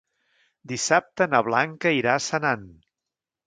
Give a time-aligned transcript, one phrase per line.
[0.71, 2.69] Dissabte na Blanca irà a Senan.